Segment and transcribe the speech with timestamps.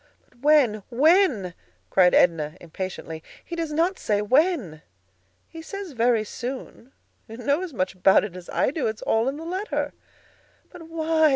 [0.27, 1.53] "But when, when?"
[1.91, 3.21] cried Edna, impatiently.
[3.45, 4.81] "He does not say when."
[5.47, 6.91] "He says 'very soon.'
[7.27, 9.93] You know as much about it as I do; it is all in the letter."
[10.71, 11.29] "But why?